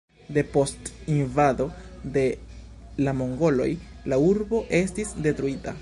Depost 0.35 0.79
invado 1.17 1.67
de 2.15 2.23
la 3.05 3.13
mongoloj 3.19 3.69
la 4.13 4.21
urbo 4.31 4.65
estis 4.83 5.15
detruita. 5.29 5.77